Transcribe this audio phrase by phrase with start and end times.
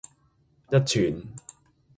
[0.73, 1.21] 一串